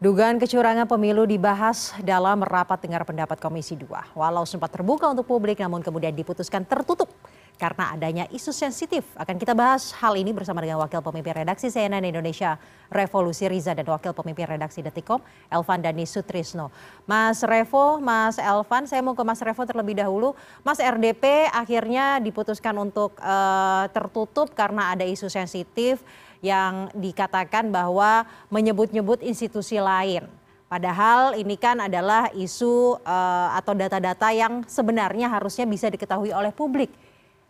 [0.00, 4.16] Dugaan kecurangan pemilu dibahas dalam rapat dengar pendapat Komisi 2.
[4.16, 7.12] Walau sempat terbuka untuk publik namun kemudian diputuskan tertutup
[7.60, 9.04] karena adanya isu sensitif.
[9.20, 12.56] Akan kita bahas hal ini bersama dengan Wakil Pemimpin Redaksi CNN Indonesia
[12.88, 15.20] Revolusi Riza dan Wakil Pemimpin Redaksi Detikom
[15.52, 16.72] Elvan Dani Sutrisno.
[17.04, 20.32] Mas Revo, Mas Elvan, saya mau ke Mas Revo terlebih dahulu.
[20.64, 26.00] Mas RDP akhirnya diputuskan untuk uh, tertutup karena ada isu sensitif
[26.40, 30.24] yang dikatakan bahwa menyebut-nyebut institusi lain.
[30.70, 36.94] Padahal ini kan adalah isu uh, atau data-data yang sebenarnya harusnya bisa diketahui oleh publik.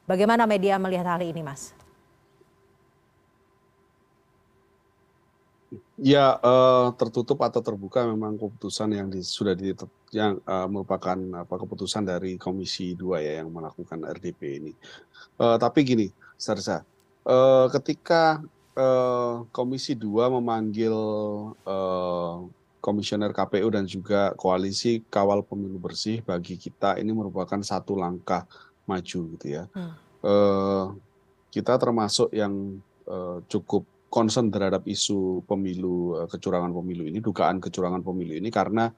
[0.08, 1.76] Bagaimana media melihat hal ini, Mas?
[6.00, 9.76] Ya uh, tertutup atau terbuka memang keputusan yang di, sudah di,
[10.16, 14.72] yang uh, merupakan apa keputusan dari Komisi 2 ya yang melakukan RDP ini.
[15.36, 16.08] Uh, tapi gini,
[16.40, 16.88] Sarsa,
[17.28, 18.40] uh, ketika
[18.80, 20.94] Eh, Komisi 2 memanggil
[21.68, 22.36] eh,
[22.80, 28.48] komisioner KPU dan juga koalisi kawal pemilu bersih bagi kita ini merupakan satu langkah
[28.88, 29.68] maju gitu ya.
[29.76, 29.92] Hmm.
[30.20, 30.84] Uh,
[31.48, 38.00] kita termasuk yang uh, cukup concern terhadap isu pemilu uh, kecurangan pemilu ini, dugaan kecurangan
[38.00, 38.92] pemilu ini karena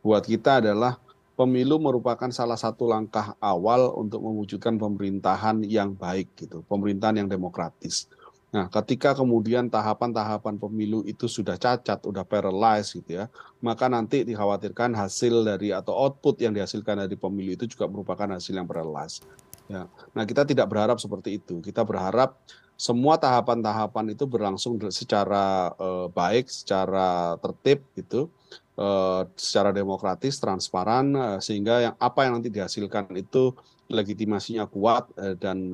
[0.00, 0.96] buat kita adalah
[1.36, 8.08] pemilu merupakan salah satu langkah awal untuk mewujudkan pemerintahan yang baik gitu, pemerintahan yang demokratis.
[8.54, 13.26] Nah, ketika kemudian tahapan-tahapan pemilu itu sudah cacat, sudah paralyzed gitu ya,
[13.58, 18.54] maka nanti dikhawatirkan hasil dari atau output yang dihasilkan dari pemilu itu juga merupakan hasil
[18.54, 19.26] yang paralyzed.
[19.66, 19.90] Ya.
[20.14, 21.58] Nah, kita tidak berharap seperti itu.
[21.58, 22.38] Kita berharap
[22.78, 28.30] semua tahapan-tahapan itu berlangsung secara uh, baik, secara tertib gitu,
[28.78, 35.70] uh, secara demokratis, transparan, uh, sehingga yang apa yang nanti dihasilkan itu legitimasinya kuat dan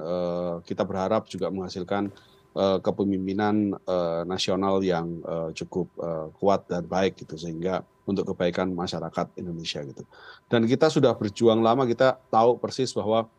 [0.68, 2.12] kita berharap juga menghasilkan
[2.56, 8.72] uh, kepemimpinan uh, nasional yang uh, cukup uh, kuat dan baik gitu sehingga untuk kebaikan
[8.74, 10.02] masyarakat Indonesia gitu.
[10.50, 13.30] Dan kita sudah berjuang lama kita tahu persis bahwa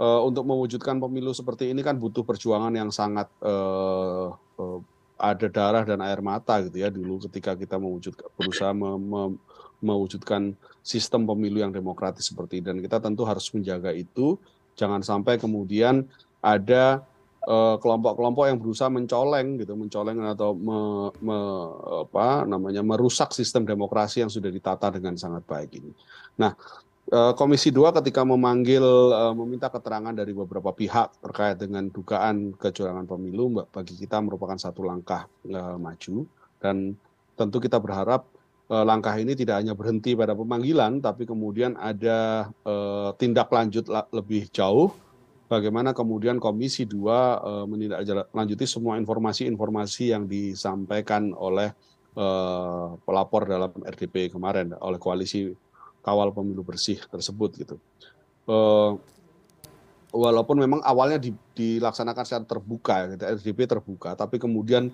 [0.00, 4.80] uh, untuk mewujudkan pemilu seperti ini kan butuh perjuangan yang sangat uh, uh,
[5.18, 6.88] ada darah dan air mata gitu ya.
[6.88, 9.22] Dulu ketika kita mewujudkan berusaha me, me,
[9.82, 12.64] mewujudkan sistem pemilu yang demokratis seperti ini.
[12.70, 14.38] Dan kita tentu harus menjaga itu.
[14.78, 16.06] Jangan sampai kemudian
[16.38, 17.02] ada
[17.80, 21.38] kelompok-kelompok yang berusaha mencoleng gitu, mencoleng atau me, me,
[22.04, 25.88] apa namanya merusak sistem demokrasi yang sudah ditata dengan sangat baik ini.
[26.36, 26.52] Nah,
[27.08, 33.08] eh, Komisi 2 ketika memanggil eh, meminta keterangan dari beberapa pihak terkait dengan dugaan kecurangan
[33.08, 35.24] pemilu bagi kita merupakan satu langkah
[35.80, 36.28] maju
[36.60, 36.92] dan
[37.32, 38.28] tentu kita berharap
[38.68, 42.52] langkah ini tidak hanya berhenti pada pemanggilan tapi kemudian ada
[43.16, 44.92] tindak lanjut lebih jauh
[45.48, 51.72] bagaimana kemudian Komisi 2 uh, menindaklanjuti semua informasi-informasi yang disampaikan oleh
[52.14, 55.50] uh, pelapor dalam RDP kemarin oleh koalisi
[56.04, 57.76] kawal pemilu bersih tersebut gitu.
[58.48, 59.00] Uh,
[60.12, 64.88] walaupun memang awalnya di, dilaksanakan secara terbuka ya, gitu, RDP terbuka, tapi kemudian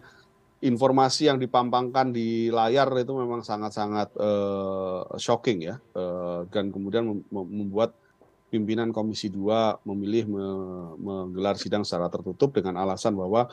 [0.65, 7.95] informasi yang dipampangkan di layar itu memang sangat-sangat uh, shocking ya, uh, dan kemudian membuat
[8.55, 10.31] pimpinan Komisi 2 memilih
[11.03, 13.51] menggelar sidang secara tertutup dengan alasan bahwa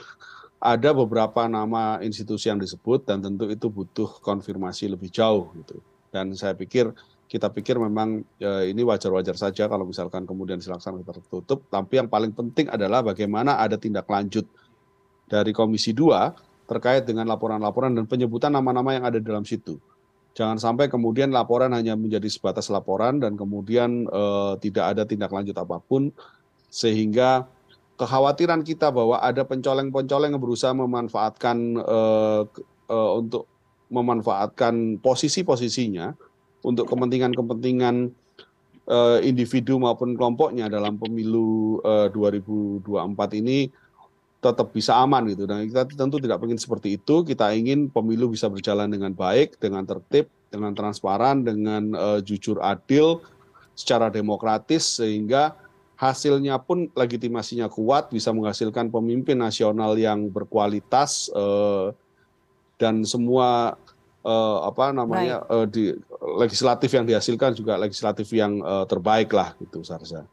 [0.62, 5.82] ada beberapa nama institusi yang disebut dan tentu itu butuh konfirmasi lebih jauh gitu.
[6.14, 6.94] Dan saya pikir
[7.26, 12.30] kita pikir memang ya, ini wajar-wajar saja kalau misalkan kemudian dilaksanakan tertutup, tapi yang paling
[12.30, 14.46] penting adalah bagaimana ada tindak lanjut
[15.26, 19.82] dari Komisi 2 terkait dengan laporan-laporan dan penyebutan nama-nama yang ada dalam situ
[20.32, 25.56] jangan sampai kemudian laporan hanya menjadi sebatas laporan dan kemudian uh, tidak ada tindak lanjut
[25.60, 26.12] apa pun
[26.72, 27.48] sehingga
[28.00, 32.48] kekhawatiran kita bahwa ada pencoleng-pencoleng yang berusaha memanfaatkan uh,
[32.88, 33.46] uh, untuk
[33.92, 36.16] memanfaatkan posisi-posisinya
[36.64, 38.16] untuk kepentingan-kepentingan
[39.24, 43.72] individu maupun kelompoknya dalam pemilu uh, 2024 ini
[44.42, 45.46] tetap bisa aman gitu.
[45.46, 47.22] Dan kita tentu tidak ingin seperti itu.
[47.22, 53.22] Kita ingin pemilu bisa berjalan dengan baik, dengan tertib, dengan transparan, dengan uh, jujur adil,
[53.78, 55.54] secara demokratis sehingga
[55.96, 61.94] hasilnya pun legitimasinya kuat, bisa menghasilkan pemimpin nasional yang berkualitas uh,
[62.82, 63.78] dan semua
[64.26, 65.94] uh, apa namanya uh, di
[66.42, 70.26] legislatif yang dihasilkan juga legislatif yang uh, terbaik lah gitu Sarza.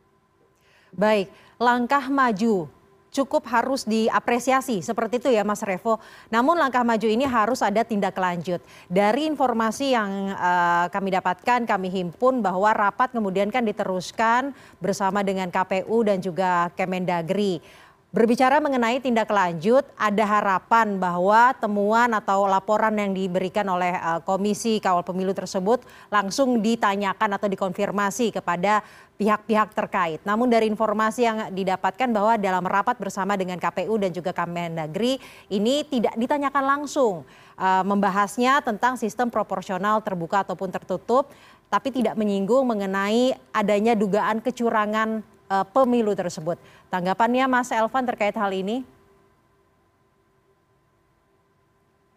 [0.88, 1.28] Baik,
[1.60, 2.77] langkah maju
[3.10, 6.00] cukup harus diapresiasi seperti itu ya Mas Revo.
[6.28, 8.60] Namun langkah maju ini harus ada tindak lanjut.
[8.88, 15.48] Dari informasi yang uh, kami dapatkan, kami himpun bahwa rapat kemudian kan diteruskan bersama dengan
[15.48, 17.60] KPU dan juga Kemendagri.
[18.08, 24.80] Berbicara mengenai tindak lanjut, ada harapan bahwa temuan atau laporan yang diberikan oleh uh, Komisi
[24.80, 28.80] Kawal Pemilu tersebut langsung ditanyakan atau dikonfirmasi kepada
[29.20, 30.24] pihak-pihak terkait.
[30.24, 35.20] Namun dari informasi yang didapatkan bahwa dalam rapat bersama dengan KPU dan juga Kemendagri
[35.52, 37.28] ini tidak ditanyakan langsung
[37.60, 41.28] uh, membahasnya tentang sistem proporsional terbuka ataupun tertutup,
[41.68, 46.60] tapi tidak menyinggung mengenai adanya dugaan kecurangan uh, pemilu tersebut.
[46.92, 48.84] Tanggapannya Mas Elvan terkait hal ini?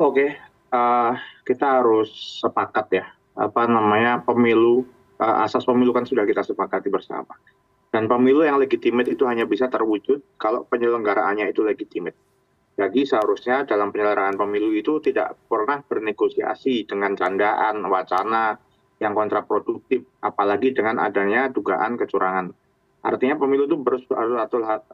[0.02, 0.34] Oke,
[0.74, 1.14] uh,
[1.46, 4.84] kita harus sepakat ya apa namanya pemilu
[5.24, 7.34] uh, asas pemilu kan sudah kita sepakati bersama.
[7.92, 12.16] Dan pemilu yang legitimate itu hanya bisa terwujud kalau penyelenggaraannya itu legitimate.
[12.80, 18.56] Jadi seharusnya dalam penyelenggaraan pemilu itu tidak pernah bernegosiasi dengan candaan, wacana
[19.04, 22.56] yang kontraproduktif, apalagi dengan adanya dugaan kecurangan
[23.02, 24.04] artinya pemilu itu harus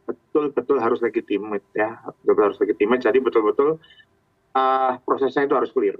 [0.07, 1.99] betul betul harus legitimate ya.
[2.23, 3.69] Betul harus legitimate jadi betul betul
[4.55, 5.99] uh, prosesnya itu harus clear.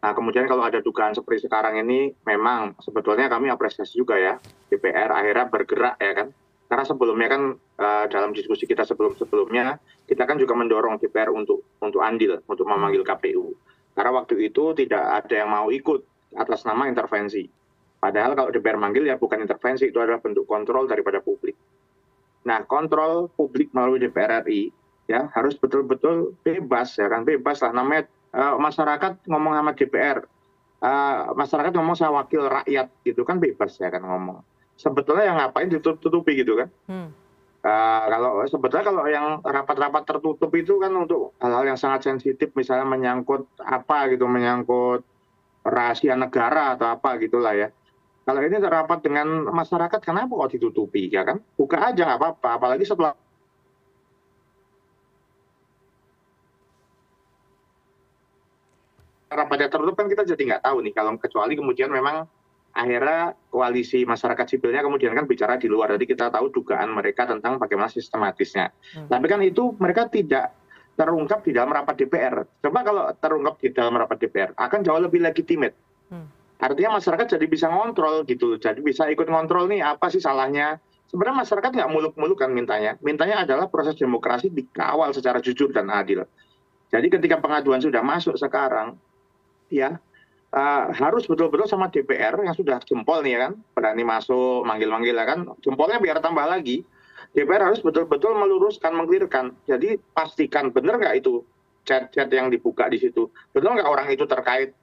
[0.00, 4.34] Nah kemudian kalau ada dugaan seperti sekarang ini memang sebetulnya kami apresiasi juga ya
[4.68, 6.28] DPR akhirnya bergerak ya kan.
[6.70, 7.42] Karena sebelumnya kan
[7.82, 12.62] uh, dalam diskusi kita sebelum sebelumnya kita kan juga mendorong DPR untuk untuk andil untuk
[12.62, 13.58] memanggil KPU
[13.94, 16.00] karena waktu itu tidak ada yang mau ikut
[16.38, 17.44] atas nama intervensi
[18.00, 21.52] Padahal kalau DPR manggil ya bukan intervensi, itu adalah bentuk kontrol daripada publik.
[22.48, 24.72] Nah, kontrol publik melalui DPR RI
[25.04, 30.22] ya harus betul-betul bebas ya kan bebas lah namanya uh, masyarakat ngomong sama DPR,
[30.80, 34.40] uh, masyarakat ngomong sama wakil rakyat gitu kan bebas ya kan ngomong.
[34.80, 36.68] Sebetulnya yang ngapain ditutupi gitu kan?
[36.88, 37.10] Hmm.
[37.60, 42.88] Uh, kalau sebetulnya kalau yang rapat-rapat tertutup itu kan untuk hal-hal yang sangat sensitif misalnya
[42.88, 45.04] menyangkut apa gitu menyangkut
[45.60, 47.68] rahasia negara atau apa gitulah ya
[48.30, 51.42] kalau ini rapat dengan masyarakat kenapa kok ditutupi ya kan?
[51.58, 53.10] Buka aja nggak apa-apa apalagi setelah
[59.34, 62.30] rapatnya tertutup kan kita jadi nggak tahu nih kalau kecuali kemudian memang
[62.70, 65.90] akhirnya koalisi masyarakat sipilnya kemudian kan bicara di luar.
[65.98, 68.70] Jadi kita tahu dugaan mereka tentang bagaimana sistematisnya.
[68.94, 69.10] Hmm.
[69.10, 70.54] tapi kan itu mereka tidak
[70.94, 75.18] terungkap di dalam rapat DPR coba kalau terungkap di dalam rapat DPR akan jauh lebih
[75.18, 75.74] legitimate.
[76.14, 80.76] Hmm artinya masyarakat jadi bisa ngontrol gitu jadi bisa ikut ngontrol nih apa sih salahnya?
[81.10, 82.94] Sebenarnya masyarakat nggak muluk-muluk kan mintanya.
[83.02, 86.22] Mintanya adalah proses demokrasi dikawal secara jujur dan adil.
[86.90, 88.94] Jadi ketika pengaduan sudah masuk sekarang
[89.70, 89.98] ya
[90.54, 95.26] uh, harus betul-betul sama DPR yang sudah jempol nih ya kan berani masuk manggil-manggil ya
[95.26, 96.86] kan jempolnya biar tambah lagi.
[97.30, 101.46] DPR harus betul-betul meluruskan mengklirkan jadi pastikan benar nggak itu
[101.86, 103.30] chat-chat yang dibuka di situ?
[103.54, 104.74] Betul nggak orang itu terkait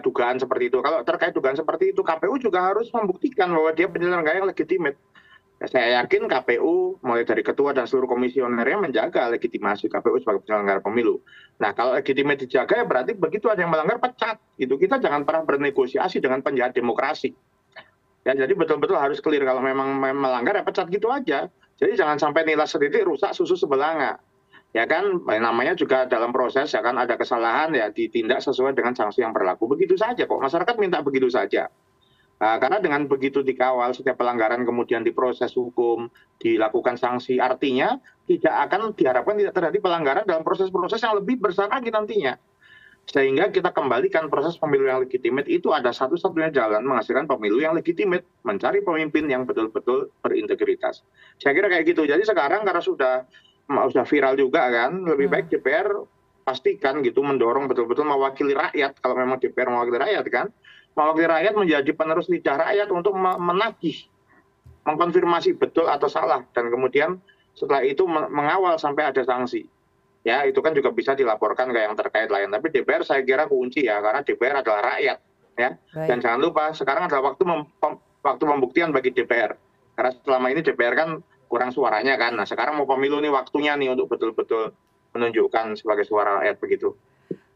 [0.00, 0.78] dugaan seperti itu.
[0.78, 4.94] Kalau terkait dugaan seperti itu, KPU juga harus membuktikan bahwa dia penyelenggara yang legitimate.
[5.56, 10.84] Ya, saya yakin KPU mulai dari ketua dan seluruh komisionernya menjaga legitimasi KPU sebagai penyelenggara
[10.84, 11.24] pemilu.
[11.56, 14.36] Nah kalau legitimate dijaga ya berarti begitu ada yang melanggar pecat.
[14.60, 14.76] Gitu.
[14.76, 17.32] Kita jangan pernah bernegosiasi dengan penjahat demokrasi.
[18.28, 21.48] Ya, jadi betul-betul harus clear kalau memang melanggar ya pecat gitu aja.
[21.80, 24.20] Jadi jangan sampai nilai sedikit rusak susu sebelanga
[24.76, 29.24] ya kan namanya juga dalam proses ya kan ada kesalahan ya ditindak sesuai dengan sanksi
[29.24, 29.64] yang berlaku.
[29.72, 31.72] Begitu saja kok masyarakat minta begitu saja.
[32.36, 37.96] Nah, karena dengan begitu dikawal setiap pelanggaran kemudian diproses hukum dilakukan sanksi artinya
[38.28, 42.36] tidak akan diharapkan tidak terjadi pelanggaran dalam proses-proses yang lebih besar lagi nantinya.
[43.08, 48.28] Sehingga kita kembalikan proses pemilu yang legitimate itu ada satu-satunya jalan menghasilkan pemilu yang legitimate
[48.44, 51.06] mencari pemimpin yang betul-betul berintegritas.
[51.40, 52.04] Saya kira kayak gitu.
[52.04, 53.24] Jadi sekarang karena sudah
[53.66, 55.54] sudah viral juga kan lebih baik hmm.
[55.58, 55.88] DPR
[56.46, 59.02] pastikan gitu mendorong betul-betul mewakili rakyat.
[59.02, 60.46] Kalau memang DPR mewakili rakyat kan
[60.94, 64.06] mewakili rakyat menjadi penerus lidah rakyat untuk menagih
[64.86, 66.46] mengkonfirmasi betul atau salah.
[66.54, 67.18] Dan kemudian
[67.58, 69.66] setelah itu mengawal sampai ada sanksi.
[70.22, 72.54] Ya itu kan juga bisa dilaporkan ke yang terkait lain.
[72.54, 75.18] Tapi DPR saya kira kunci ya karena DPR adalah rakyat
[75.56, 75.70] ya.
[75.74, 76.06] Baik.
[76.12, 77.64] dan jangan lupa sekarang adalah waktu mem
[78.20, 79.56] waktu pembuktian bagi DPR
[79.96, 81.08] karena selama ini DPR kan
[81.46, 82.34] kurang suaranya kan.
[82.34, 84.74] Nah sekarang mau pemilu nih waktunya nih untuk betul-betul
[85.16, 86.92] menunjukkan sebagai suara rakyat begitu.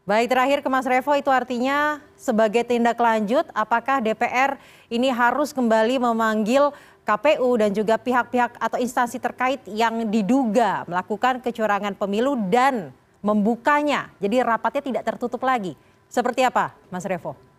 [0.01, 4.57] Baik terakhir ke Mas Revo itu artinya sebagai tindak lanjut apakah DPR
[4.89, 6.73] ini harus kembali memanggil
[7.05, 12.89] KPU dan juga pihak-pihak atau instansi terkait yang diduga melakukan kecurangan pemilu dan
[13.21, 14.09] membukanya.
[14.17, 15.77] Jadi rapatnya tidak tertutup lagi.
[16.09, 17.50] Seperti apa Mas Revo?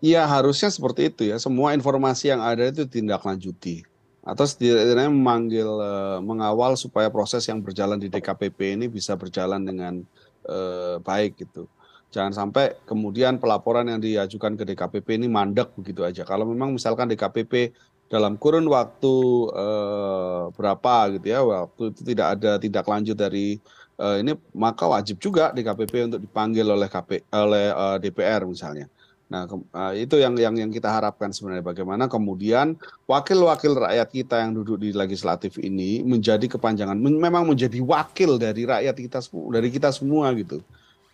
[0.00, 1.36] Ya harusnya seperti itu ya.
[1.36, 3.84] Semua informasi yang ada itu ditindaklanjuti.
[4.20, 10.04] Atau setidaknya memanggil uh, mengawal supaya proses yang berjalan di DKPP ini bisa berjalan dengan
[10.44, 11.64] uh, baik gitu.
[12.10, 16.26] Jangan sampai kemudian pelaporan yang diajukan ke DKPP ini mandek begitu aja.
[16.26, 17.70] Kalau memang misalkan DKPP
[18.10, 19.14] dalam kurun waktu
[19.54, 23.62] eh, berapa gitu ya waktu itu tidak ada tindak lanjut dari
[23.94, 28.90] eh, ini maka wajib juga DKPP untuk dipanggil oleh KP oleh eh, DPR misalnya.
[29.30, 29.46] Nah,
[29.94, 32.74] itu yang yang yang kita harapkan sebenarnya bagaimana kemudian
[33.06, 38.96] wakil-wakil rakyat kita yang duduk di legislatif ini menjadi kepanjangan memang menjadi wakil dari rakyat
[38.98, 39.18] kita
[39.54, 40.58] dari kita semua gitu.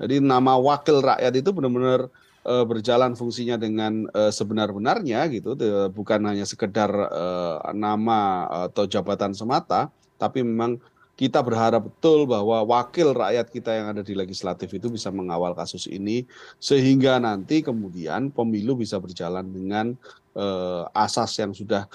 [0.01, 2.09] Jadi nama wakil rakyat itu benar-benar
[2.49, 5.53] uh, berjalan fungsinya dengan uh, sebenar-benarnya gitu,
[5.93, 10.81] bukan hanya sekedar uh, nama atau jabatan semata, tapi memang
[11.17, 15.89] kita berharap betul bahwa wakil rakyat kita yang ada di legislatif itu bisa mengawal kasus
[15.89, 16.29] ini
[16.61, 19.97] sehingga nanti kemudian pemilu bisa berjalan dengan
[20.37, 21.89] uh, asas yang sudah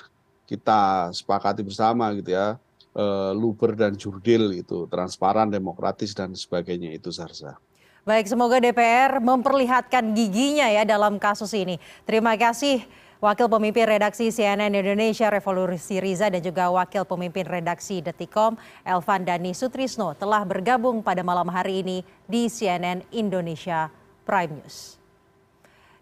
[0.50, 2.58] kita sepakati bersama gitu ya
[2.98, 7.56] uh, luber dan jurdil itu transparan demokratis dan sebagainya itu Sarsa.
[8.02, 11.78] Baik, semoga DPR memperlihatkan giginya ya dalam kasus ini.
[12.10, 12.82] Terima kasih
[13.22, 19.54] Wakil Pemimpin Redaksi CNN Indonesia Revolusi Riza dan juga Wakil Pemimpin Redaksi Detikom Elvan Dani
[19.54, 23.94] Sutrisno telah bergabung pada malam hari ini di CNN Indonesia
[24.26, 24.98] Prime News.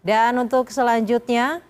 [0.00, 1.60] Dan untuk selanjutnya,